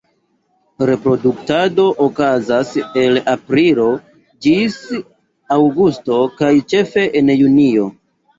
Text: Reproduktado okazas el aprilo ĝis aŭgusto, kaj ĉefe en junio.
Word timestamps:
Reproduktado 0.89 1.83
okazas 2.05 2.71
el 3.01 3.19
aprilo 3.33 3.85
ĝis 4.47 4.79
aŭgusto, 5.59 6.19
kaj 6.41 6.51
ĉefe 6.75 7.07
en 7.23 7.33
junio. 7.45 7.87